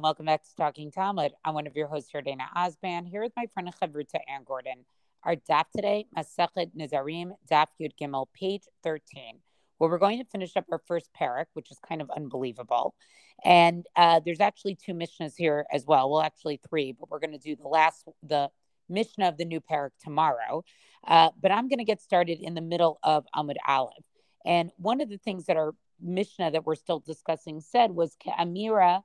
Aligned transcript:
Hello, 0.00 0.08
welcome 0.08 0.24
back 0.24 0.42
to 0.42 0.56
Talking 0.56 0.90
Talmud. 0.90 1.32
I'm 1.44 1.52
one 1.52 1.66
of 1.66 1.76
your 1.76 1.86
hosts 1.86 2.08
here, 2.10 2.22
Dana 2.22 2.44
Osban, 2.56 3.06
here 3.06 3.20
with 3.20 3.34
my 3.36 3.44
friend 3.52 3.70
Chavruta 3.70 4.18
Anne 4.32 4.44
Gordon. 4.46 4.86
Our 5.24 5.36
daf 5.36 5.64
today, 5.76 6.06
Masechet 6.16 6.70
Nedarim, 6.74 7.32
daf 7.52 7.66
Yud 7.78 7.90
Gimel, 8.00 8.24
page 8.32 8.62
13, 8.82 9.40
where 9.76 9.90
we're 9.90 9.98
going 9.98 10.18
to 10.18 10.24
finish 10.24 10.56
up 10.56 10.64
our 10.72 10.80
first 10.88 11.10
parak, 11.20 11.44
which 11.52 11.70
is 11.70 11.76
kind 11.86 12.00
of 12.00 12.08
unbelievable. 12.16 12.94
And 13.44 13.84
uh, 13.94 14.20
there's 14.24 14.40
actually 14.40 14.76
two 14.76 14.94
mishnahs 14.94 15.34
here 15.36 15.66
as 15.70 15.84
well. 15.84 16.08
Well, 16.08 16.22
actually 16.22 16.62
three, 16.66 16.92
but 16.98 17.10
we're 17.10 17.18
going 17.18 17.32
to 17.32 17.38
do 17.38 17.54
the 17.54 17.68
last, 17.68 18.08
the 18.22 18.48
mishnah 18.88 19.28
of 19.28 19.36
the 19.36 19.44
new 19.44 19.60
parak 19.60 19.90
tomorrow. 20.02 20.64
Uh, 21.06 21.28
but 21.42 21.52
I'm 21.52 21.68
going 21.68 21.76
to 21.76 21.84
get 21.84 22.00
started 22.00 22.40
in 22.40 22.54
the 22.54 22.62
middle 22.62 22.98
of 23.02 23.26
Amud 23.36 23.56
Aleph. 23.68 23.92
And 24.46 24.70
one 24.78 25.02
of 25.02 25.10
the 25.10 25.18
things 25.18 25.44
that 25.44 25.58
our 25.58 25.74
mishnah 26.00 26.52
that 26.52 26.64
we're 26.64 26.74
still 26.74 27.00
discussing 27.00 27.60
said 27.60 27.90
was 27.90 28.16
Amira 28.26 29.02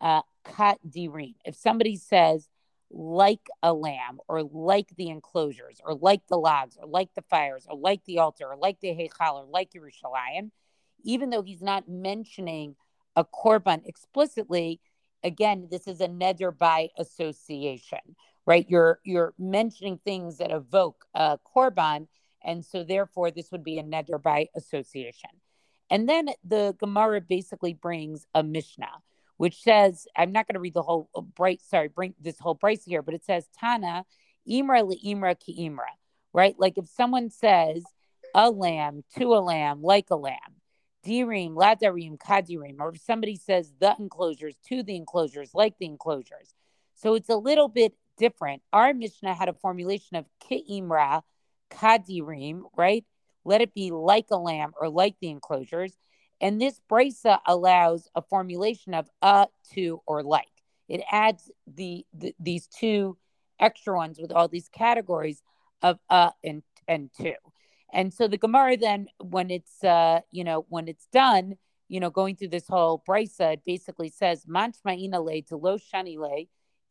uh, 0.00 0.22
kat 0.46 0.78
dirim. 0.88 1.34
If 1.44 1.56
somebody 1.56 1.96
says 1.96 2.48
like 2.90 3.48
a 3.62 3.72
lamb 3.72 4.18
or 4.28 4.42
like 4.42 4.88
the 4.96 5.08
enclosures 5.08 5.80
or 5.84 5.94
like 5.94 6.26
the 6.28 6.36
logs 6.36 6.76
or 6.80 6.86
like 6.86 7.12
the 7.14 7.22
fires 7.22 7.66
or 7.68 7.76
like 7.76 8.04
the 8.04 8.18
altar 8.18 8.46
or 8.46 8.56
like 8.56 8.80
the 8.80 8.88
heichal 8.88 9.34
or 9.34 9.46
like 9.46 9.72
Yerushalayim, 9.72 10.50
even 11.02 11.30
though 11.30 11.42
he's 11.42 11.62
not 11.62 11.88
mentioning 11.88 12.76
a 13.16 13.24
korban 13.24 13.84
explicitly, 13.86 14.80
again, 15.24 15.68
this 15.70 15.88
is 15.88 16.00
a 16.00 16.08
neder 16.08 16.56
by 16.56 16.88
association, 16.98 18.16
right? 18.46 18.66
You're 18.68 19.00
you're 19.04 19.34
mentioning 19.38 19.98
things 20.04 20.38
that 20.38 20.50
evoke 20.50 21.06
a 21.14 21.38
korban, 21.56 22.06
and 22.44 22.64
so 22.64 22.84
therefore 22.84 23.30
this 23.30 23.50
would 23.50 23.64
be 23.64 23.78
a 23.78 23.82
neder 23.82 24.22
by 24.22 24.48
association. 24.54 25.30
And 25.90 26.08
then 26.08 26.30
the 26.44 26.74
Gemara 26.78 27.20
basically 27.20 27.74
brings 27.74 28.26
a 28.34 28.42
Mishnah 28.42 29.02
which 29.36 29.62
says, 29.62 30.06
I'm 30.16 30.32
not 30.32 30.46
going 30.46 30.54
to 30.54 30.60
read 30.60 30.74
the 30.74 30.82
whole 30.82 31.08
uh, 31.14 31.20
bright, 31.20 31.60
sorry, 31.62 31.88
bring 31.88 32.14
this 32.20 32.38
whole 32.38 32.54
price 32.54 32.84
here, 32.84 33.02
but 33.02 33.14
it 33.14 33.24
says 33.24 33.46
Tana, 33.58 34.04
Imra 34.48 34.90
Imra 35.04 35.38
ki 35.38 35.68
Imra, 35.68 35.90
right? 36.32 36.54
Like 36.58 36.78
if 36.78 36.86
someone 36.88 37.30
says 37.30 37.84
a 38.34 38.50
lamb 38.50 39.04
to 39.18 39.34
a 39.34 39.40
lamb, 39.40 39.82
like 39.82 40.10
a 40.10 40.16
lamb, 40.16 40.36
dirim, 41.06 41.54
ladarim, 41.54 42.18
kadirim, 42.18 42.76
or 42.80 42.90
if 42.90 43.00
somebody 43.00 43.36
says 43.36 43.72
the 43.80 43.94
enclosures 43.98 44.56
to 44.68 44.82
the 44.82 44.96
enclosures, 44.96 45.50
like 45.54 45.74
the 45.78 45.86
enclosures. 45.86 46.54
So 46.94 47.14
it's 47.14 47.28
a 47.28 47.36
little 47.36 47.68
bit 47.68 47.94
different. 48.18 48.62
Our 48.72 48.94
Mishnah 48.94 49.34
had 49.34 49.48
a 49.48 49.52
formulation 49.52 50.16
of 50.16 50.26
ki 50.40 50.64
Imra, 50.70 51.22
kadirim, 51.70 52.62
right? 52.76 53.04
Let 53.44 53.60
it 53.60 53.74
be 53.74 53.90
like 53.90 54.26
a 54.30 54.36
lamb 54.36 54.72
or 54.80 54.88
like 54.88 55.16
the 55.20 55.30
enclosures. 55.30 55.96
And 56.40 56.60
this 56.60 56.80
brisa 56.90 57.38
allows 57.46 58.08
a 58.14 58.22
formulation 58.22 58.94
of 58.94 59.08
a, 59.22 59.48
to, 59.74 60.00
or 60.06 60.22
like. 60.22 60.46
It 60.88 61.02
adds 61.10 61.50
the, 61.66 62.06
the 62.14 62.34
these 62.38 62.66
two 62.68 63.16
extra 63.58 63.96
ones 63.96 64.18
with 64.20 64.32
all 64.32 64.48
these 64.48 64.68
categories 64.68 65.42
of 65.82 65.98
a 66.10 66.32
and 66.44 66.62
and 66.86 67.10
two. 67.16 67.34
And 67.92 68.12
so 68.12 68.28
the 68.28 68.36
Gemara 68.36 68.76
then, 68.76 69.08
when 69.18 69.50
it's 69.50 69.82
uh, 69.82 70.20
you 70.30 70.44
know, 70.44 70.66
when 70.68 70.88
it's 70.88 71.06
done, 71.12 71.56
you 71.88 72.00
know, 72.00 72.10
going 72.10 72.36
through 72.36 72.48
this 72.48 72.68
whole 72.68 73.02
brisa, 73.08 73.54
it 73.54 73.62
basically 73.64 74.10
says 74.10 74.44
manchma'ina 74.44 75.24
le 75.24 75.42
to 75.42 75.56
lo 75.56 75.78
shani 75.78 76.16
le 76.16 76.44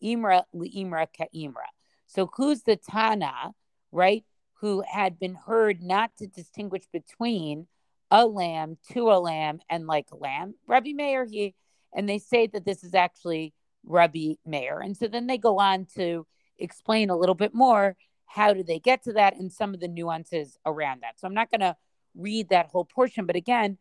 imra 0.03 0.43
li 0.53 0.71
imra 0.83 1.07
ka 1.15 1.25
imra. 1.33 1.69
So 2.07 2.29
who's 2.35 2.63
the 2.63 2.75
Tana, 2.75 3.53
right? 3.91 4.23
Who 4.61 4.83
had 4.89 5.19
been 5.19 5.35
heard 5.35 5.81
not 5.81 6.11
to 6.17 6.27
distinguish 6.27 6.83
between 6.91 7.67
a 8.11 8.25
lamb 8.25 8.77
to 8.91 9.11
a 9.11 9.19
lamb 9.19 9.59
and 9.69 9.87
like 9.87 10.07
lamb. 10.11 10.55
Rabbi 10.67 10.91
Meir, 10.93 11.25
he, 11.25 11.55
and 11.93 12.07
they 12.07 12.19
say 12.19 12.47
that 12.47 12.65
this 12.65 12.83
is 12.83 12.93
actually 12.93 13.53
Rabbi 13.85 14.35
Meir. 14.45 14.79
And 14.79 14.95
so 14.95 15.07
then 15.07 15.27
they 15.27 15.37
go 15.37 15.59
on 15.59 15.85
to 15.95 16.25
explain 16.57 17.09
a 17.09 17.17
little 17.17 17.35
bit 17.35 17.53
more 17.53 17.95
how 18.25 18.53
do 18.53 18.63
they 18.63 18.79
get 18.79 19.03
to 19.03 19.13
that 19.13 19.35
and 19.35 19.51
some 19.51 19.73
of 19.73 19.79
the 19.79 19.87
nuances 19.87 20.57
around 20.65 21.01
that. 21.01 21.19
So 21.19 21.27
I'm 21.27 21.33
not 21.33 21.51
going 21.51 21.61
to 21.61 21.75
read 22.15 22.49
that 22.49 22.67
whole 22.67 22.85
portion, 22.85 23.25
but 23.25 23.35
again, 23.35 23.77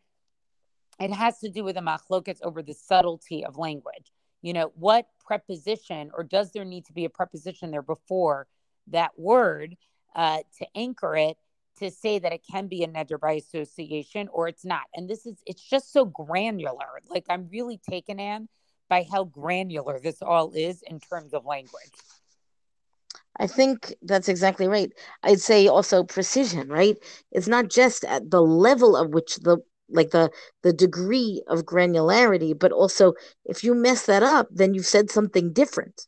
it 1.00 1.12
has 1.12 1.38
to 1.40 1.48
do 1.48 1.64
with 1.64 1.74
the 1.74 1.80
machlokets 1.80 2.40
over 2.42 2.62
the 2.62 2.74
subtlety 2.74 3.44
of 3.44 3.56
language. 3.56 4.12
You 4.42 4.52
know, 4.52 4.72
what 4.76 5.06
preposition 5.24 6.10
or 6.14 6.22
does 6.22 6.52
there 6.52 6.64
need 6.64 6.84
to 6.86 6.92
be 6.92 7.04
a 7.04 7.10
preposition 7.10 7.70
there 7.70 7.82
before 7.82 8.46
that 8.88 9.18
word 9.18 9.76
uh, 10.14 10.40
to 10.58 10.66
anchor 10.74 11.16
it 11.16 11.36
to 11.78 11.90
say 11.90 12.18
that 12.18 12.32
it 12.32 12.42
can 12.50 12.66
be 12.66 12.84
a 12.84 12.88
neder 12.88 13.18
by 13.18 13.32
association 13.32 14.28
or 14.32 14.48
it's 14.48 14.64
not. 14.64 14.82
And 14.94 15.08
this 15.08 15.26
is, 15.26 15.36
it's 15.46 15.62
just 15.62 15.92
so 15.92 16.04
granular. 16.04 17.00
Like 17.08 17.24
I'm 17.28 17.48
really 17.50 17.80
taken 17.88 18.18
in 18.20 18.48
by 18.88 19.06
how 19.10 19.24
granular 19.24 19.98
this 19.98 20.22
all 20.22 20.52
is 20.52 20.82
in 20.82 21.00
terms 21.00 21.34
of 21.34 21.44
language. 21.44 21.92
I 23.36 23.46
think 23.46 23.94
that's 24.02 24.28
exactly 24.28 24.68
right. 24.68 24.92
I'd 25.22 25.40
say 25.40 25.66
also 25.66 26.04
precision, 26.04 26.68
right? 26.68 26.96
It's 27.32 27.48
not 27.48 27.68
just 27.68 28.04
at 28.04 28.30
the 28.30 28.42
level 28.42 28.96
of 28.96 29.10
which 29.10 29.36
the 29.36 29.58
like 29.88 30.10
the 30.10 30.30
the 30.62 30.72
degree 30.72 31.42
of 31.48 31.64
granularity, 31.64 32.56
but 32.58 32.72
also 32.72 33.14
if 33.44 33.64
you 33.64 33.74
mess 33.74 34.06
that 34.06 34.22
up, 34.22 34.48
then 34.50 34.74
you've 34.74 34.86
said 34.86 35.10
something 35.10 35.52
different. 35.52 36.06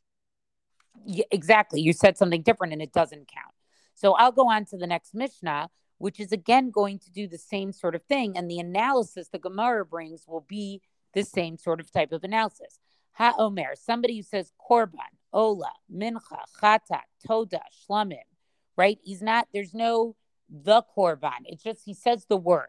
Yeah, 1.05 1.25
exactly. 1.31 1.81
You 1.81 1.93
said 1.93 2.17
something 2.17 2.43
different 2.43 2.73
and 2.73 2.83
it 2.83 2.93
doesn't 2.93 3.29
count. 3.29 3.56
So 3.97 4.13
I'll 4.13 4.31
go 4.31 4.49
on 4.49 4.65
to 4.67 4.77
the 4.77 4.87
next 4.87 5.15
Mishnah, 5.15 5.71
which 5.99 6.21
is 6.21 6.31
again 6.31 6.71
going 6.71 6.99
to 7.01 7.11
do 7.11 7.27
the 7.27 7.39
same 7.39 7.73
sort 7.73 7.95
of 7.95 8.03
thing. 8.05 8.37
And 8.37 8.49
the 8.49 8.61
analysis 8.61 9.29
the 9.29 9.39
Gemara 9.39 9.85
brings 9.85 10.25
will 10.29 10.45
be 10.47 10.83
the 11.15 11.25
same 11.25 11.57
sort 11.57 11.81
of 11.81 11.91
type 11.91 12.13
of 12.13 12.23
analysis. 12.23 12.79
Ha 13.13 13.33
Omer, 13.39 13.75
somebody 13.75 14.19
who 14.19 14.23
says 14.23 14.53
Korban, 14.71 15.13
Ola, 15.33 15.73
Mincha, 15.93 16.41
Chata, 16.63 17.01
Toda, 17.27 17.63
Shlamim, 17.89 18.19
right? 18.77 18.99
He's 19.03 19.23
not, 19.23 19.49
there's 19.55 19.73
no 19.73 20.15
the 20.51 20.83
Korban. 20.97 21.41
It's 21.47 21.63
just, 21.63 21.83
he 21.87 21.95
says 21.95 22.27
the 22.29 22.37
word, 22.37 22.69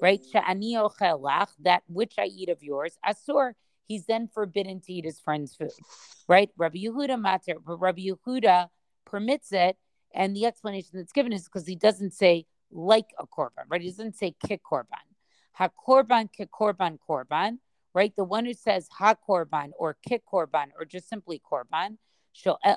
right? 0.00 0.20
Sha'ani 0.32 0.76
ochelach, 0.76 1.48
that 1.60 1.82
which 1.88 2.14
I 2.18 2.26
eat 2.26 2.48
of 2.48 2.62
yours, 2.62 2.96
Asur, 3.04 3.54
he's 3.88 4.06
then 4.06 4.28
forbidden 4.32 4.80
to 4.82 4.92
eat 4.92 5.04
his 5.04 5.18
friend's 5.18 5.56
food, 5.56 5.72
right? 6.28 6.50
Rabbi 6.56 6.78
Yehuda 6.78 7.20
matter, 7.20 7.56
but 7.66 7.78
Rabbi 7.78 8.02
Yehuda 8.02 8.68
permits 9.04 9.52
it 9.52 9.76
and 10.14 10.34
the 10.34 10.46
explanation 10.46 10.90
that's 10.94 11.12
given 11.12 11.32
is 11.32 11.44
because 11.44 11.66
he 11.66 11.76
doesn't 11.76 12.12
say 12.12 12.46
like 12.70 13.06
a 13.18 13.26
korban, 13.26 13.64
right? 13.68 13.80
He 13.80 13.88
doesn't 13.88 14.16
say 14.16 14.34
kik 14.46 14.62
korban. 14.62 15.06
Ha 15.52 15.68
korban, 15.86 16.30
kik 16.32 16.50
korban, 16.50 16.98
korban, 17.08 17.58
right? 17.94 18.14
The 18.16 18.24
one 18.24 18.44
who 18.44 18.54
says 18.54 18.88
ha 18.90 19.14
korban 19.28 19.70
or 19.78 19.96
kik 20.06 20.22
korban 20.32 20.68
or 20.78 20.84
just 20.84 21.08
simply 21.08 21.40
korban, 21.50 21.98
eh, 22.64 22.76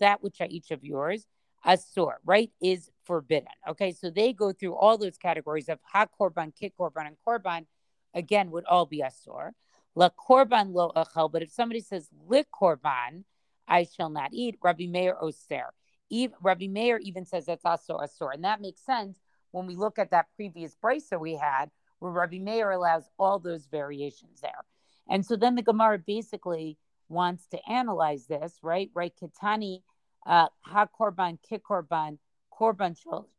that 0.00 0.22
which 0.22 0.40
are 0.40 0.48
each 0.50 0.70
of 0.70 0.84
yours, 0.84 1.26
asur, 1.66 2.14
right, 2.24 2.50
is 2.60 2.90
forbidden. 3.04 3.48
Okay, 3.68 3.92
so 3.92 4.10
they 4.10 4.32
go 4.32 4.52
through 4.52 4.74
all 4.74 4.98
those 4.98 5.16
categories 5.16 5.68
of 5.68 5.78
ha 5.82 6.06
korban, 6.20 6.54
kik 6.54 6.74
korban, 6.78 7.06
and 7.06 7.16
korban, 7.26 7.66
again, 8.14 8.50
would 8.50 8.64
all 8.64 8.86
be 8.86 9.02
asur. 9.02 9.52
La 9.94 10.08
korban 10.10 10.72
lo 10.72 10.92
achel, 10.94 11.30
but 11.30 11.42
if 11.42 11.50
somebody 11.50 11.80
says 11.80 12.08
lik 12.28 12.46
korban, 12.50 13.24
I 13.66 13.84
shall 13.84 14.10
not 14.10 14.30
eat, 14.32 14.58
Rabbi 14.62 14.86
Meir 14.86 15.16
oser. 15.20 15.72
Even, 16.10 16.36
Rabbi 16.42 16.66
Meir 16.66 16.98
even 16.98 17.24
says 17.24 17.46
that's 17.46 17.64
also 17.64 17.98
asur. 17.98 18.34
And 18.34 18.44
that 18.44 18.60
makes 18.60 18.84
sense 18.84 19.18
when 19.52 19.66
we 19.66 19.76
look 19.76 19.98
at 19.98 20.10
that 20.10 20.26
previous 20.36 20.76
brisa 20.82 21.18
we 21.18 21.34
had, 21.34 21.70
where 21.98 22.12
Rabbi 22.12 22.38
Meir 22.38 22.70
allows 22.70 23.08
all 23.18 23.38
those 23.38 23.66
variations 23.66 24.40
there. 24.40 24.64
And 25.08 25.24
so 25.24 25.36
then 25.36 25.54
the 25.54 25.62
Gemara 25.62 25.98
basically 25.98 26.78
wants 27.08 27.46
to 27.48 27.58
analyze 27.68 28.26
this, 28.26 28.58
right? 28.62 28.90
Right? 28.94 29.12
Kitani, 29.20 29.82
uh, 30.26 30.48
ha 30.60 30.86
korban, 30.98 31.38
kik 31.48 31.62
korban, 31.64 32.18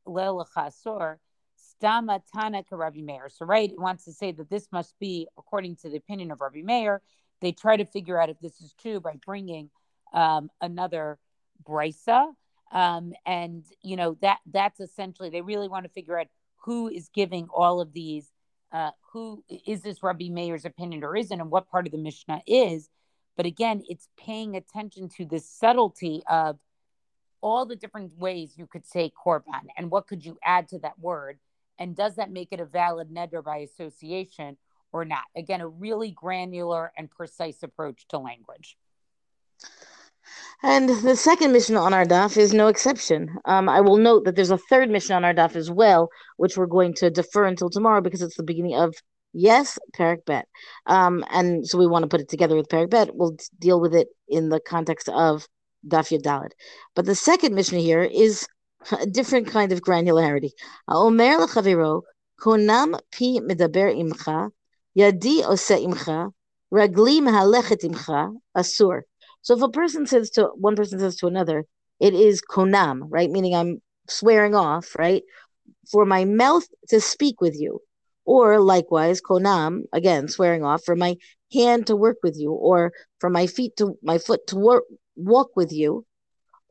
lelachasor, 0.07 1.17
stama 1.81 2.21
tana 2.33 2.63
Rabbi 2.71 3.01
Meir. 3.01 3.29
So, 3.29 3.45
right, 3.45 3.69
it 3.69 3.79
wants 3.79 4.05
to 4.05 4.13
say 4.13 4.31
that 4.33 4.49
this 4.49 4.67
must 4.71 4.95
be 4.99 5.27
according 5.37 5.77
to 5.77 5.89
the 5.89 5.97
opinion 5.97 6.31
of 6.31 6.41
Rabbi 6.41 6.61
Meir. 6.63 7.01
They 7.39 7.51
try 7.51 7.77
to 7.77 7.85
figure 7.85 8.21
out 8.21 8.29
if 8.29 8.39
this 8.39 8.61
is 8.61 8.73
true 8.79 8.99
by 8.99 9.15
bringing 9.25 9.69
um, 10.13 10.49
another 10.59 11.17
brisa 11.63 12.27
um, 12.71 13.13
and 13.25 13.65
you 13.81 13.95
know 13.95 14.17
that 14.21 14.39
that's 14.51 14.79
essentially 14.79 15.29
they 15.29 15.41
really 15.41 15.67
want 15.67 15.85
to 15.85 15.91
figure 15.91 16.19
out 16.19 16.27
who 16.63 16.87
is 16.87 17.09
giving 17.13 17.47
all 17.53 17.81
of 17.81 17.93
these 17.93 18.31
uh, 18.71 18.91
who 19.11 19.43
is 19.67 19.81
this 19.81 20.01
rabbi 20.01 20.29
meir's 20.29 20.65
opinion 20.65 21.03
or 21.03 21.15
isn't 21.15 21.41
and 21.41 21.51
what 21.51 21.69
part 21.69 21.85
of 21.85 21.91
the 21.91 21.97
mishnah 21.97 22.41
is. 22.47 22.89
But 23.37 23.45
again 23.45 23.83
it's 23.87 24.07
paying 24.17 24.55
attention 24.55 25.09
to 25.17 25.25
the 25.25 25.39
subtlety 25.39 26.23
of 26.29 26.59
all 27.41 27.65
the 27.65 27.75
different 27.75 28.17
ways 28.17 28.53
you 28.57 28.67
could 28.67 28.85
say 28.85 29.11
korban 29.25 29.67
and 29.77 29.89
what 29.89 30.07
could 30.07 30.23
you 30.23 30.37
add 30.43 30.67
to 30.69 30.79
that 30.79 30.99
word 30.99 31.39
and 31.79 31.95
does 31.95 32.15
that 32.15 32.31
make 32.31 32.49
it 32.51 32.59
a 32.59 32.65
valid 32.65 33.09
neder 33.09 33.43
by 33.43 33.57
association 33.57 34.57
or 34.93 35.05
not? 35.05 35.23
Again 35.35 35.61
a 35.61 35.67
really 35.67 36.11
granular 36.11 36.91
and 36.95 37.09
precise 37.09 37.63
approach 37.63 38.07
to 38.09 38.19
language 38.19 38.77
and 40.63 40.89
the 40.89 41.15
second 41.15 41.51
mission 41.51 41.75
on 41.75 41.93
our 41.93 42.05
daf 42.05 42.37
is 42.37 42.53
no 42.53 42.67
exception. 42.67 43.29
Um, 43.45 43.67
I 43.67 43.81
will 43.81 43.97
note 43.97 44.25
that 44.25 44.35
there's 44.35 44.51
a 44.51 44.57
third 44.57 44.89
mission 44.89 45.15
on 45.15 45.25
our 45.25 45.33
daf 45.33 45.55
as 45.55 45.71
well, 45.71 46.09
which 46.37 46.57
we're 46.57 46.67
going 46.67 46.93
to 46.95 47.09
defer 47.09 47.45
until 47.45 47.69
tomorrow 47.69 48.01
because 48.01 48.21
it's 48.21 48.37
the 48.37 48.43
beginning 48.43 48.75
of 48.75 48.95
Yes, 49.33 49.79
Perik 49.97 50.25
Bet. 50.25 50.45
Um, 50.85 51.23
and 51.29 51.65
so 51.65 51.77
we 51.77 51.87
want 51.87 52.03
to 52.03 52.09
put 52.09 52.19
it 52.19 52.29
together 52.29 52.55
with 52.55 52.67
Perik 52.67 52.89
Bet. 52.89 53.15
We'll 53.15 53.37
deal 53.59 53.79
with 53.79 53.95
it 53.95 54.09
in 54.27 54.49
the 54.49 54.59
context 54.59 55.07
of 55.07 55.47
Daf 55.87 56.11
Yud 56.11 56.21
Dalet. 56.21 56.51
But 56.95 57.05
the 57.05 57.15
second 57.15 57.55
mission 57.55 57.79
here 57.79 58.03
is 58.03 58.47
a 58.91 59.05
different 59.05 59.47
kind 59.47 59.71
of 59.71 59.81
granularity. 59.81 60.51
Omer 60.87 61.37
lechaviro 61.37 62.01
konam 62.39 62.99
pi 63.11 63.39
medaber 63.39 63.95
imcha 63.95 64.49
yadi 64.97 65.43
ose 65.45 65.79
imcha 65.79 66.31
ragli 66.73 67.21
mehalechet 67.21 67.83
imcha 67.83 68.33
asur. 68.55 69.01
So 69.41 69.55
if 69.55 69.61
a 69.61 69.69
person 69.69 70.05
says 70.05 70.29
to 70.31 70.49
one 70.55 70.75
person 70.75 70.99
says 70.99 71.15
to 71.17 71.27
another, 71.27 71.65
it 71.99 72.13
is 72.13 72.41
konam, 72.41 73.01
right? 73.09 73.29
Meaning 73.29 73.55
I'm 73.55 73.81
swearing 74.07 74.55
off, 74.55 74.95
right? 74.97 75.23
For 75.91 76.05
my 76.05 76.25
mouth 76.25 76.65
to 76.89 77.01
speak 77.01 77.41
with 77.41 77.59
you 77.59 77.81
or 78.25 78.59
likewise, 78.59 79.21
konam, 79.21 79.81
again, 79.93 80.27
swearing 80.27 80.63
off, 80.63 80.83
for 80.83 80.95
my 80.95 81.17
hand 81.53 81.87
to 81.87 81.95
work 81.95 82.17
with 82.23 82.37
you, 82.37 82.51
or 82.51 82.93
for 83.19 83.29
my 83.29 83.47
feet 83.47 83.75
to 83.77 83.97
my 84.03 84.17
foot 84.17 84.45
to 84.47 84.55
work, 84.55 84.83
walk 85.15 85.49
with 85.55 85.71
you. 85.71 86.05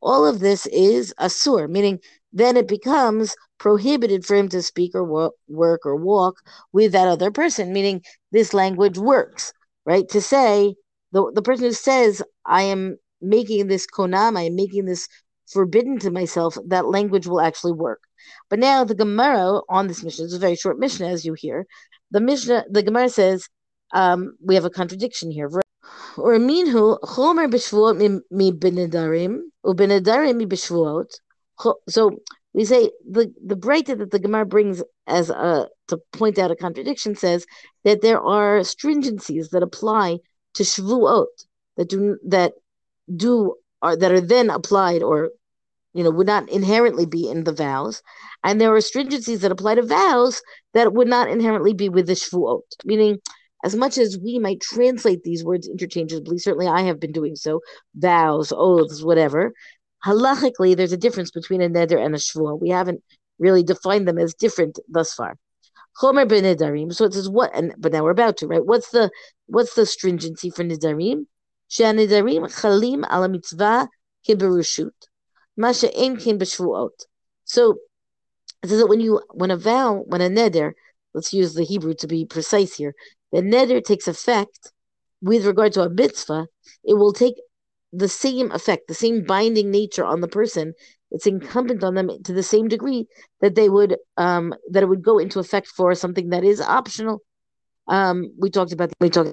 All 0.00 0.25
of 0.26 0.40
this 0.40 0.66
is 0.66 1.12
asur, 1.20 1.69
meaning 1.69 1.99
then 2.32 2.56
it 2.56 2.69
becomes 2.69 3.34
prohibited 3.58 4.25
for 4.25 4.37
him 4.37 4.49
to 4.49 4.62
speak 4.62 4.94
or 4.94 5.32
work 5.49 5.81
or 5.84 5.96
walk 5.96 6.37
with 6.73 6.93
that 6.93 7.08
other 7.08 7.31
person, 7.31 7.73
meaning 7.73 8.02
this 8.32 8.55
language 8.55 8.96
works, 8.96 9.52
right? 9.84 10.08
To 10.11 10.20
say 10.23 10.76
the, 11.12 11.31
the 11.35 11.43
person 11.43 11.67
who 11.67 11.73
says, 11.73 12.23
I 12.47 12.62
am 12.62 12.99
making 13.21 13.67
this 13.67 13.87
konam, 13.87 14.39
I 14.39 14.43
am 14.43 14.57
making 14.57 14.87
this 14.87 15.09
forbidden 15.53 15.99
to 16.01 16.11
myself, 16.11 16.57
that 16.69 16.87
language 16.87 17.27
will 17.27 17.41
actually 17.41 17.73
work. 17.73 18.03
But 18.49 18.59
now 18.59 18.85
the 18.85 18.95
Gemara 18.95 19.61
on 19.69 19.89
this 19.89 20.03
Mishnah 20.03 20.27
is 20.27 20.35
a 20.35 20.39
very 20.39 20.57
short 20.57 20.79
Mishnah, 20.79 21.09
as 21.09 21.25
you 21.25 21.35
hear. 21.35 21.67
The 22.11 22.21
Mishnah, 22.21 22.67
the 22.71 22.83
Gemara 22.83 23.09
says, 23.09 23.49
um, 23.93 24.37
we 24.45 24.55
have 24.55 24.65
a 24.65 24.71
contradiction 24.71 25.31
here. 25.31 25.51
Or 26.17 26.35
minhu 26.39 27.01
chomer 27.01 27.51
b'shvuot 27.51 28.21
mi 28.31 28.53
b'nedarim 28.53 29.41
u'b'nedarim 29.65 30.37
mi 30.37 30.47
b'shvuot. 30.47 31.11
So 31.89 32.19
we 32.53 32.65
say 32.65 32.91
the 33.09 33.33
the 33.45 33.57
breita 33.57 33.99
that 33.99 34.11
the 34.11 34.19
Gemara 34.19 34.47
brings 34.47 34.83
as 35.07 35.31
a 35.31 35.69
to 35.89 35.99
point 36.12 36.39
out 36.39 36.51
a 36.51 36.57
contradiction 36.57 37.15
says 37.15 37.47
that 37.85 38.03
there 38.03 38.21
are 38.21 38.61
stringencies 38.61 39.51
that 39.51 39.62
apply 39.62 40.19
to 40.55 40.62
shvuot 40.62 41.26
that 41.76 41.88
do 41.88 42.19
that 42.26 42.52
do 43.14 43.55
are 43.82 43.97
that 43.97 44.12
are 44.12 44.20
then 44.20 44.50
applied 44.50 45.02
or 45.02 45.31
you 45.93 46.05
know, 46.05 46.11
would 46.11 46.26
not 46.26 46.49
inherently 46.49 47.06
be 47.06 47.29
in 47.29 47.44
the 47.44 47.52
vows. 47.52 48.02
And 48.44 48.61
there 48.61 48.75
are 48.75 48.79
stringencies 48.79 49.41
that 49.41 49.52
apply 49.52 49.75
to 49.76 49.82
vows 49.82 50.41
that 50.75 50.93
would 50.93 51.08
not 51.08 51.29
inherently 51.29 51.75
be 51.75 51.88
with 51.88 52.06
the 52.06 52.12
shvuot, 52.12 52.62
meaning 52.85 53.19
as 53.64 53.75
much 53.75 53.99
as 53.99 54.19
we 54.19 54.38
might 54.38 54.61
translate 54.61 55.23
these 55.23 55.44
words 55.44 55.69
interchangeably, 55.69 56.38
certainly 56.38 56.67
I 56.67 56.82
have 56.82 57.00
been 57.00 57.12
doing 57.12 57.37
so, 57.37 57.61
vows, 57.94 58.52
oaths, 58.56 59.02
whatever. 59.02 59.52
Halachically, 60.06 60.75
there's 60.75 60.93
a 60.93 60.97
difference 60.97 61.31
between 61.31 61.61
a 61.61 61.69
neder 61.69 62.02
and 62.02 62.14
a 62.14 62.19
shvuah. 62.19 62.58
We 62.58 62.70
haven't 62.70 63.02
really 63.38 63.62
defined 63.62 64.08
them 64.08 64.19
as 64.19 64.32
different 64.35 64.79
thus 64.88 65.12
far. 65.12 65.37
Chomer 65.98 66.26
b'nedarim. 66.26 66.92
So 66.92 67.04
it 67.04 67.14
says 67.14 67.28
what, 67.28 67.50
and 67.54 67.75
but 67.78 67.92
now 67.92 68.04
we're 68.04 68.10
about 68.10 68.37
to 68.38 68.46
right. 68.46 68.64
What's 68.64 68.90
the 68.90 69.10
what's 69.46 69.75
the 69.75 69.87
stringency 69.87 70.50
for 70.50 70.64
nedarim? 70.64 71.26
She'anedarim 71.69 72.50
chalim 72.60 73.04
ala 73.10 73.28
mitzvah 73.28 73.88
kiberushut. 74.28 74.90
Masha 75.56 75.88
Enkin 75.88 76.38
B'Shvuot. 76.38 77.04
So 77.44 77.78
it 78.62 78.69
says 78.69 78.78
that 78.78 78.87
when 78.87 79.00
you 79.00 79.20
when 79.32 79.50
a 79.50 79.56
vow, 79.56 80.02
when 80.06 80.20
a 80.20 80.28
neder, 80.28 80.72
let's 81.14 81.32
use 81.32 81.54
the 81.54 81.64
Hebrew 81.64 81.94
to 81.94 82.06
be 82.06 82.25
precise 82.25 82.76
here, 82.76 82.94
the 83.32 83.40
neder 83.40 83.82
takes 83.84 84.08
effect 84.08 84.72
with 85.22 85.44
regard 85.44 85.72
to 85.75 85.82
a 85.82 85.90
mitzvah, 85.90 86.46
it 86.84 86.94
will 86.94 87.12
take 87.12 87.34
the 87.92 88.08
same 88.08 88.50
effect, 88.52 88.88
the 88.88 88.94
same 88.94 89.25
binding 89.25 89.70
nature 89.70 90.04
on 90.04 90.20
the 90.20 90.28
person. 90.28 90.72
It's 91.11 91.27
incumbent 91.27 91.83
on 91.83 91.95
them 91.95 92.11
to 92.25 92.33
the 92.33 92.43
same 92.43 92.69
degree 92.69 93.07
that 93.41 93.55
they 93.55 93.69
would 93.69 93.97
um, 94.17 94.55
that 94.71 94.83
it 94.83 94.89
would 94.89 95.03
go 95.03 95.19
into 95.19 95.41
effect 95.41 95.67
for 95.67 95.95
something 95.95 96.31
that 96.31 96.45
is 96.45 96.61
optional. 96.61 97.21
Um, 97.89 98.33
we 98.39 98.51
talked 98.51 98.73
about 98.73 98.93
we 99.01 99.11
talked. 99.11 99.33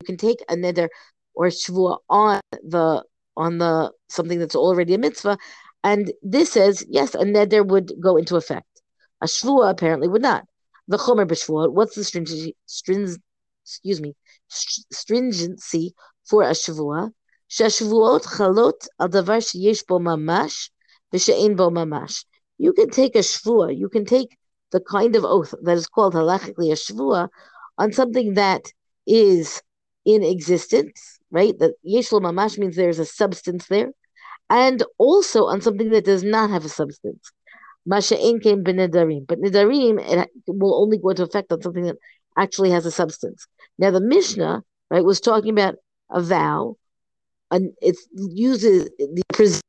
You 0.00 0.06
can 0.06 0.16
take 0.16 0.40
a 0.48 0.54
neder 0.54 0.88
or 1.34 1.46
shvua 1.46 1.98
on 2.08 2.40
the 2.62 3.04
on 3.36 3.58
the 3.58 3.92
something 4.08 4.38
that's 4.38 4.56
already 4.56 4.94
a 4.94 4.98
mitzvah. 4.98 5.38
And 5.82 6.12
this 6.22 6.52
says, 6.52 6.84
yes, 6.88 7.14
a 7.14 7.24
neder 7.24 7.66
would 7.66 7.92
go 8.00 8.16
into 8.16 8.36
effect. 8.36 8.82
A 9.20 9.26
shvua 9.26 9.70
apparently 9.70 10.08
would 10.08 10.22
not. 10.22 10.44
The 10.88 10.96
chomer 10.96 11.26
b'shvuot, 11.26 11.72
what's 11.72 11.94
the 11.94 12.04
stringency, 12.04 12.56
string, 12.66 13.16
excuse 13.64 14.00
me, 14.00 14.14
stringency 14.48 15.94
for 16.24 16.42
a 16.42 16.50
shvua? 16.50 17.10
Shashvuot 17.56 18.24
chalot 18.36 18.88
al 18.98 19.08
davar 19.08 19.40
sheyesh 19.48 19.86
bo 19.86 19.98
mamash 19.98 20.70
v'she'en 21.12 21.56
bo 21.56 21.70
mamash. 21.70 22.24
You 22.58 22.72
can 22.72 22.90
take 22.90 23.14
a 23.16 23.20
shvua, 23.20 23.76
you 23.76 23.88
can 23.88 24.04
take 24.04 24.36
the 24.72 24.80
kind 24.80 25.14
of 25.16 25.24
oath 25.24 25.54
that 25.62 25.76
is 25.76 25.86
called 25.86 26.14
halachically 26.14 26.70
a 26.72 26.76
shvua 26.76 27.28
on 27.78 27.92
something 27.92 28.34
that 28.34 28.72
is 29.06 29.62
in 30.04 30.22
existence 30.22 31.14
right? 31.34 31.58
That 31.58 31.74
yeshlo 31.84 32.22
mamash 32.22 32.56
means 32.58 32.76
there's 32.76 33.00
a 33.00 33.04
substance 33.04 33.66
there, 33.66 33.90
and 34.48 34.82
also 34.98 35.46
on 35.46 35.60
something 35.60 35.90
that 35.90 36.04
does 36.04 36.22
not 36.22 36.48
have 36.50 36.64
a 36.64 36.68
substance. 36.68 37.32
Masha'in 37.90 38.40
came 38.42 38.64
b'nedarim, 38.64 39.26
but 39.26 39.40
nedarim 39.40 39.98
it 40.00 40.30
will 40.46 40.80
only 40.80 40.96
go 40.96 41.10
into 41.10 41.24
effect 41.24 41.52
on 41.52 41.60
something 41.60 41.84
that 41.84 41.96
actually 42.38 42.70
has 42.70 42.86
a 42.86 42.90
substance. 42.90 43.46
Now 43.78 43.90
the 43.90 44.00
Mishnah, 44.00 44.62
right, 44.90 45.04
was 45.04 45.20
talking 45.20 45.50
about 45.50 45.74
a 46.10 46.22
vow, 46.22 46.76
and 47.54 47.72
it 47.80 47.96
uses 48.14 48.90
the 48.98 49.62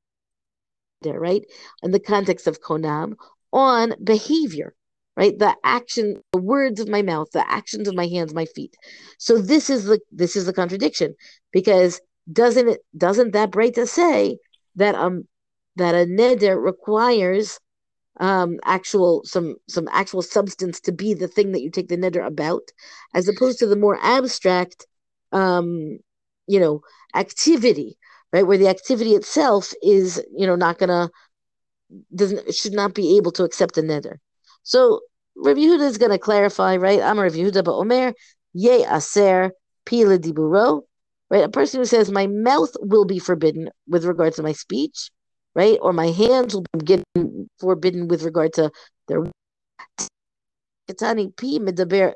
there, 1.01 1.19
right, 1.19 1.43
in 1.83 1.91
the 1.91 1.99
context 1.99 2.47
of 2.47 2.61
konam 2.61 3.13
on 3.53 3.93
behavior 4.03 4.73
right? 5.17 5.37
The 5.37 5.55
action 5.63 6.21
the 6.33 6.41
words 6.41 6.79
of 6.79 6.89
my 6.89 7.01
mouth 7.01 7.29
the 7.31 7.49
actions 7.49 7.87
of 7.87 7.95
my 7.95 8.07
hands 8.07 8.33
my 8.33 8.45
feet. 8.45 8.75
So 9.17 9.37
this 9.37 9.69
is 9.69 9.85
the 9.85 9.99
this 10.11 10.35
is 10.35 10.45
the 10.45 10.53
contradiction 10.53 11.15
because 11.51 12.01
doesn't 12.31 12.67
it 12.67 12.81
doesn't 12.97 13.31
that 13.31 13.51
breita 13.51 13.87
say 13.87 14.37
that 14.75 14.95
um 14.95 15.27
that 15.77 15.95
a 15.95 16.05
neder 16.05 16.61
requires 16.61 17.59
um 18.19 18.57
actual 18.63 19.21
some 19.25 19.55
some 19.69 19.87
actual 19.91 20.21
substance 20.21 20.79
to 20.81 20.91
be 20.91 21.13
the 21.13 21.27
thing 21.27 21.51
that 21.51 21.61
you 21.61 21.69
take 21.69 21.87
the 21.89 21.97
neder 21.97 22.25
about 22.25 22.63
as 23.13 23.27
opposed 23.27 23.59
to 23.59 23.67
the 23.67 23.75
more 23.75 23.97
abstract 24.01 24.85
um 25.31 25.99
you 26.47 26.59
know 26.59 26.81
activity 27.15 27.97
right 28.33 28.47
where 28.47 28.57
the 28.57 28.67
activity 28.67 29.13
itself 29.13 29.73
is 29.81 30.23
you 30.35 30.45
know 30.47 30.55
not 30.55 30.77
gonna 30.77 31.09
doesn't 32.13 32.53
should 32.53 32.73
not 32.73 32.93
be 32.93 33.17
able 33.17 33.31
to 33.31 33.43
accept 33.43 33.77
a 33.77 33.81
neder 33.81 34.15
so 34.63 35.01
Rabbi 35.37 35.59
Yehuda 35.59 35.81
is 35.81 35.97
to 35.97 36.17
clarify, 36.17 36.77
right? 36.77 37.01
I'm 37.01 37.19
Rabbi 37.19 37.35
Yehuda, 37.35 37.63
but 37.63 37.75
Omer, 37.75 38.13
ye 38.53 38.85
aser 38.85 39.51
pila 39.85 40.17
diburo, 40.17 40.83
right? 41.29 41.43
A 41.43 41.49
person 41.49 41.81
who 41.81 41.85
says 41.85 42.09
my 42.09 42.27
mouth 42.27 42.71
will 42.79 43.05
be 43.05 43.19
forbidden 43.19 43.69
with 43.87 44.05
regard 44.05 44.33
to 44.35 44.43
my 44.43 44.53
speech, 44.53 45.11
right? 45.53 45.77
Or 45.81 45.91
my 45.93 46.07
hands 46.07 46.55
will 46.55 46.65
be 46.77 47.03
forbidden 47.59 48.07
with 48.07 48.23
regard 48.23 48.53
to 48.53 48.71
their 49.07 49.25
medaber 50.89 52.13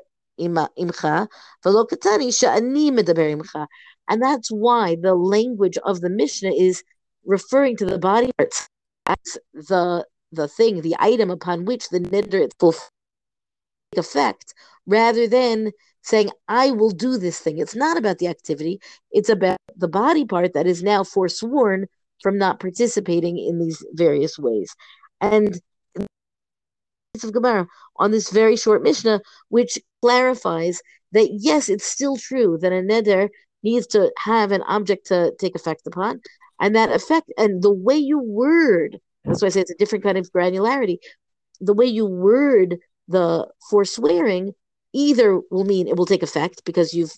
And 4.08 4.22
that's 4.22 4.50
why 4.50 4.96
the 5.00 5.14
language 5.14 5.78
of 5.84 6.00
the 6.00 6.10
Mishnah 6.10 6.52
is 6.52 6.82
referring 7.24 7.76
to 7.76 7.84
the 7.84 7.98
body 7.98 8.30
parts 8.36 8.68
as 9.06 9.38
the 9.54 10.04
the 10.32 10.48
thing, 10.48 10.80
the 10.82 10.96
item 10.98 11.30
upon 11.30 11.64
which 11.64 11.88
the 11.88 11.98
nidr 11.98 12.48
will 12.62 12.74
effect, 13.96 14.54
rather 14.86 15.26
than 15.26 15.72
saying, 16.02 16.30
I 16.48 16.70
will 16.70 16.90
do 16.90 17.18
this 17.18 17.40
thing. 17.40 17.58
It's 17.58 17.74
not 17.74 17.96
about 17.96 18.18
the 18.18 18.28
activity, 18.28 18.80
it's 19.10 19.28
about 19.28 19.58
the 19.76 19.88
body 19.88 20.24
part 20.24 20.54
that 20.54 20.66
is 20.66 20.82
now 20.82 21.02
forsworn 21.04 21.86
from 22.22 22.38
not 22.38 22.60
participating 22.60 23.38
in 23.38 23.58
these 23.58 23.84
various 23.94 24.38
ways. 24.38 24.74
And 25.20 25.60
of 27.24 27.32
Gemara 27.32 27.66
on 27.96 28.12
this 28.12 28.30
very 28.30 28.56
short 28.56 28.82
Mishnah, 28.82 29.20
which 29.48 29.78
clarifies 30.02 30.82
that 31.12 31.28
yes, 31.32 31.68
it's 31.68 31.84
still 31.86 32.16
true 32.16 32.58
that 32.60 32.72
a 32.72 32.76
neder 32.76 33.28
needs 33.62 33.86
to 33.88 34.12
have 34.18 34.52
an 34.52 34.62
object 34.62 35.06
to 35.06 35.32
take 35.38 35.54
effect 35.54 35.86
upon, 35.86 36.20
and 36.60 36.74
that 36.76 36.90
effect 36.90 37.32
and 37.36 37.62
the 37.62 37.72
way 37.72 37.96
you 37.96 38.18
word 38.18 39.00
that's 39.24 39.42
why 39.42 39.46
I 39.46 39.50
say 39.50 39.60
it's 39.60 39.70
a 39.70 39.76
different 39.76 40.04
kind 40.04 40.18
of 40.18 40.32
granularity. 40.32 40.98
The 41.60 41.74
way 41.74 41.86
you 41.86 42.06
word 42.06 42.78
the 43.08 43.48
forswearing 43.70 44.52
either 44.92 45.40
will 45.50 45.64
mean 45.64 45.88
it 45.88 45.96
will 45.96 46.06
take 46.06 46.22
effect 46.22 46.64
because 46.64 46.94
you've 46.94 47.12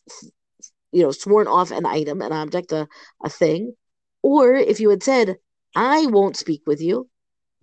you 0.91 1.03
know 1.03 1.11
sworn 1.11 1.47
off 1.47 1.71
an 1.71 1.87
item, 1.87 2.21
an 2.23 2.33
object, 2.33 2.73
a, 2.73 2.89
a 3.25 3.29
thing, 3.29 3.75
or 4.23 4.55
if 4.55 4.81
you 4.81 4.91
had 4.91 5.03
said, 5.03 5.37
I 5.75 6.07
won't 6.07 6.37
speak 6.37 6.63
with 6.67 6.81
you, 6.81 7.09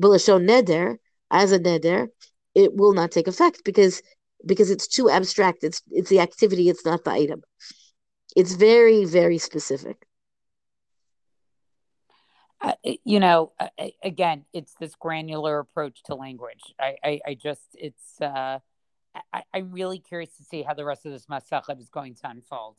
Bilashon 0.02 0.48
neder, 0.48 0.98
as 1.30 1.52
a 1.52 1.60
neder, 1.60 2.08
it 2.56 2.74
will 2.74 2.94
not 2.94 3.12
take 3.12 3.28
effect 3.28 3.62
because 3.64 4.02
because 4.46 4.70
it's 4.70 4.88
too 4.88 5.10
abstract. 5.10 5.64
It's 5.64 5.82
it's 5.92 6.10
the 6.10 6.20
activity, 6.20 6.70
it's 6.70 6.86
not 6.86 7.04
the 7.04 7.12
item. 7.12 7.42
It's 8.36 8.54
very 8.54 9.06
very 9.06 9.38
specific. 9.38 9.98
Uh, 12.62 12.74
you 13.06 13.20
know, 13.20 13.54
uh, 13.60 13.68
again, 14.04 14.44
it's 14.52 14.74
this 14.80 14.94
granular 14.96 15.60
approach 15.60 16.04
to 16.04 16.16
language. 16.16 16.60
I, 16.78 16.96
I, 17.02 17.20
I 17.28 17.34
just, 17.34 17.62
it's, 17.74 18.20
uh, 18.20 18.60
I, 19.32 19.44
am 19.54 19.72
really 19.72 20.00
curious 20.00 20.36
to 20.38 20.44
see 20.44 20.62
how 20.64 20.74
the 20.74 20.84
rest 20.84 21.06
of 21.06 21.14
this 21.14 21.28
Masachet 21.28 21.80
is 21.80 21.90
going 21.90 22.16
to 22.16 22.30
unfold. 22.30 22.76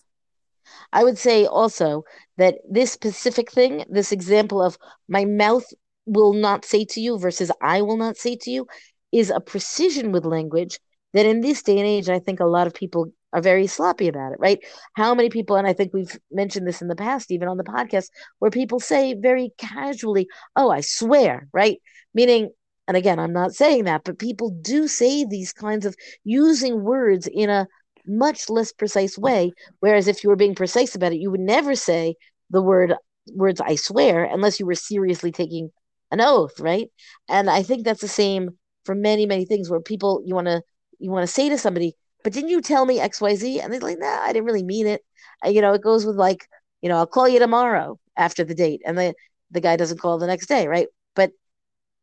I 0.92 1.02
would 1.02 1.16
say 1.16 1.46
also 1.46 2.04
that 2.36 2.56
this 2.70 2.92
specific 2.92 3.50
thing, 3.50 3.84
this 3.88 4.12
example 4.12 4.62
of 4.62 4.76
my 5.08 5.24
mouth 5.24 5.64
will 6.04 6.34
not 6.34 6.66
say 6.66 6.84
to 6.84 7.00
you 7.00 7.18
versus 7.18 7.50
I 7.62 7.80
will 7.80 7.96
not 7.96 8.18
say 8.18 8.36
to 8.36 8.50
you, 8.50 8.66
is 9.12 9.30
a 9.30 9.40
precision 9.40 10.12
with 10.12 10.26
language 10.26 10.78
that 11.12 11.26
in 11.26 11.40
this 11.40 11.62
day 11.62 11.78
and 11.78 11.86
age, 11.86 12.08
I 12.08 12.18
think 12.18 12.40
a 12.40 12.46
lot 12.46 12.66
of 12.66 12.74
people 12.74 13.10
are 13.32 13.40
very 13.40 13.66
sloppy 13.66 14.08
about 14.08 14.32
it, 14.32 14.38
right? 14.40 14.58
How 14.94 15.14
many 15.14 15.28
people, 15.28 15.56
and 15.56 15.66
I 15.66 15.72
think 15.72 15.92
we've 15.92 16.18
mentioned 16.30 16.66
this 16.66 16.82
in 16.82 16.88
the 16.88 16.96
past, 16.96 17.30
even 17.30 17.48
on 17.48 17.56
the 17.56 17.64
podcast, 17.64 18.08
where 18.38 18.50
people 18.50 18.80
say 18.80 19.14
very 19.14 19.52
casually, 19.58 20.28
Oh, 20.56 20.70
I 20.70 20.80
swear, 20.80 21.48
right? 21.52 21.80
Meaning, 22.14 22.50
and 22.88 22.96
again, 22.96 23.18
I'm 23.18 23.32
not 23.32 23.54
saying 23.54 23.84
that, 23.84 24.02
but 24.04 24.18
people 24.18 24.50
do 24.50 24.88
say 24.88 25.24
these 25.24 25.52
kinds 25.52 25.86
of 25.86 25.94
using 26.24 26.82
words 26.82 27.28
in 27.32 27.50
a 27.50 27.68
much 28.06 28.48
less 28.50 28.72
precise 28.72 29.16
way. 29.16 29.52
Whereas 29.80 30.08
if 30.08 30.24
you 30.24 30.30
were 30.30 30.36
being 30.36 30.54
precise 30.54 30.94
about 30.94 31.12
it, 31.12 31.20
you 31.20 31.30
would 31.30 31.40
never 31.40 31.74
say 31.74 32.16
the 32.50 32.62
word 32.62 32.94
words 33.32 33.60
I 33.60 33.76
swear 33.76 34.24
unless 34.24 34.58
you 34.58 34.66
were 34.66 34.74
seriously 34.74 35.30
taking 35.30 35.70
an 36.10 36.20
oath, 36.20 36.58
right? 36.58 36.88
And 37.28 37.48
I 37.48 37.62
think 37.62 37.84
that's 37.84 38.00
the 38.00 38.08
same 38.08 38.50
for 38.84 38.94
many, 38.94 39.26
many 39.26 39.44
things 39.44 39.70
where 39.70 39.80
people 39.80 40.22
you 40.24 40.34
want 40.34 40.48
to 40.48 40.62
you 41.00 41.10
want 41.10 41.26
to 41.26 41.32
say 41.32 41.48
to 41.48 41.58
somebody, 41.58 41.94
but 42.22 42.32
didn't 42.32 42.50
you 42.50 42.60
tell 42.60 42.84
me 42.84 42.98
XYZ? 42.98 43.62
And 43.62 43.72
they're 43.72 43.80
like, 43.80 43.98
nah, 43.98 44.20
I 44.22 44.32
didn't 44.32 44.46
really 44.46 44.62
mean 44.62 44.86
it. 44.86 45.02
And, 45.42 45.54
you 45.54 45.60
know, 45.60 45.72
it 45.72 45.82
goes 45.82 46.06
with 46.06 46.16
like, 46.16 46.46
you 46.82 46.88
know, 46.88 46.96
I'll 46.96 47.06
call 47.06 47.28
you 47.28 47.38
tomorrow 47.38 47.98
after 48.16 48.44
the 48.44 48.54
date. 48.54 48.82
And 48.84 48.96
the, 48.96 49.14
the 49.50 49.60
guy 49.60 49.76
doesn't 49.76 49.98
call 49.98 50.18
the 50.18 50.26
next 50.26 50.46
day, 50.46 50.68
right? 50.68 50.86
But 51.16 51.32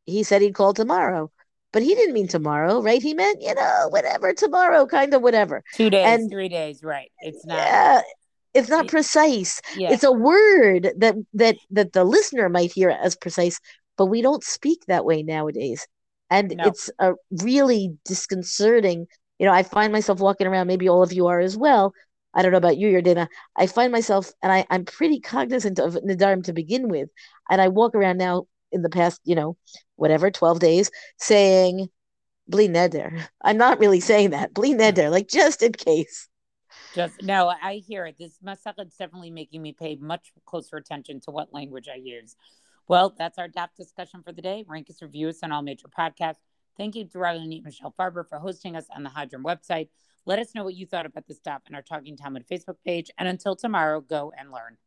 he 0.06 0.24
said 0.24 0.42
he'd 0.42 0.56
call 0.56 0.74
tomorrow. 0.74 1.32
But 1.74 1.84
he 1.84 1.94
didn't 1.96 2.14
mean 2.14 2.28
tomorrow, 2.28 2.82
right? 2.82 3.02
He 3.02 3.14
meant, 3.14 3.42
you 3.42 3.54
know, 3.54 3.88
whatever, 3.90 4.34
tomorrow, 4.34 4.86
kind 4.86 5.14
of 5.14 5.22
whatever. 5.22 5.64
Two 5.76 5.90
days, 5.90 6.08
and, 6.08 6.32
three 6.32 6.50
days, 6.50 6.82
right. 6.82 7.12
It's 7.20 7.46
not 7.46 7.58
yeah, 7.58 8.02
it's 8.54 8.70
not 8.70 8.88
precise. 8.88 9.62
Yeah. 9.76 9.92
It's 9.92 10.04
a 10.04 10.12
word 10.12 10.90
that 10.98 11.16
that 11.34 11.58
that 11.72 11.94
the 11.94 12.06
listener 12.06 12.50
might 12.50 12.72
hear 12.72 12.90
as 12.90 13.16
precise, 13.16 13.60
but 13.98 14.06
we 14.06 14.22
don't 14.22 14.44
speak 14.44 14.86
that 14.88 15.06
way 15.06 15.24
nowadays. 15.24 15.86
And 16.30 16.54
no. 16.58 16.66
it's 16.66 16.90
a 17.00 17.14
really 17.32 17.98
disconcerting 18.06 19.08
you 19.40 19.46
know, 19.46 19.54
I 19.54 19.64
find 19.64 19.94
myself 19.94 20.20
walking 20.20 20.48
around, 20.48 20.68
maybe 20.68 20.90
all 20.90 21.04
of 21.04 21.14
you 21.14 21.28
are 21.28 21.40
as 21.40 21.56
well. 21.56 21.94
I 22.34 22.42
don't 22.42 22.52
know 22.52 22.58
about 22.58 22.78
you, 22.78 22.90
Yardena. 22.90 23.28
I 23.56 23.68
find 23.68 23.92
myself, 23.92 24.32
and 24.42 24.52
I, 24.52 24.66
I'm 24.70 24.86
pretty 24.86 25.20
cognizant 25.20 25.80
of 25.80 25.96
Nedarim 25.96 26.44
to 26.46 26.54
begin 26.54 26.88
with. 26.90 27.10
And 27.50 27.62
I 27.62 27.68
walk 27.68 27.96
around 27.96 28.18
now 28.18 28.48
in 28.72 28.82
the 28.82 28.90
past, 28.90 29.22
you 29.24 29.36
know, 29.36 29.58
whatever, 29.96 30.30
12 30.30 30.60
days, 30.60 30.92
saying, 31.18 31.88
Bli 32.48 32.68
Neder. 32.68 33.28
I'm 33.42 33.58
not 33.58 33.80
really 33.80 34.00
saying 34.00 34.32
that. 34.32 34.54
Bli 34.54 34.74
Neder, 34.74 35.10
like 35.10 35.28
just 35.28 35.62
in 35.64 35.72
case. 35.72 36.28
Just 36.94 37.22
no, 37.22 37.48
I 37.48 37.82
hear 37.88 38.06
it. 38.06 38.16
This 38.18 38.38
Masachet 38.44 38.88
is 38.88 38.96
definitely 38.96 39.32
making 39.32 39.62
me 39.62 39.74
pay 39.74 39.96
much 39.96 40.32
closer 40.46 40.78
attention 40.78 41.22
to 41.22 41.32
what 41.32 41.54
language 41.54 41.88
I 41.92 41.98
use. 41.98 42.36
Well, 42.88 43.14
that's 43.18 43.38
our 43.38 43.50
DAF 43.50 43.70
discussion 43.76 44.24
for 44.24 44.32
the 44.32 44.42
day. 44.42 44.64
Rank 44.68 44.90
us, 44.90 45.02
review 45.02 45.30
us 45.30 45.40
on 45.44 45.52
all 45.52 45.62
major 45.62 45.88
podcasts 45.88 46.38
Thank 46.78 46.96
you 46.96 47.06
to 47.06 47.18
Rabbanit 47.18 47.64
Michelle 47.64 47.94
Farber 47.98 48.28
for 48.30 48.38
hosting 48.38 48.76
us 48.76 48.86
on 48.96 49.02
the 49.02 49.10
Hadran 49.10 49.42
website. 49.42 49.90
Let 50.28 50.38
us 50.38 50.54
know 50.54 50.64
what 50.64 50.76
you 50.76 50.86
thought 50.86 51.08
about 51.08 51.28
this 51.28 51.38
stuff 51.38 51.64
on 51.68 51.76
our 51.76 51.82
Talking 51.82 52.16
Talmud 52.16 52.46
Facebook 52.48 52.76
page. 52.86 53.10
And 53.18 53.28
until 53.28 53.56
tomorrow, 53.56 54.00
go 54.00 54.32
and 54.38 54.52
learn. 54.52 54.78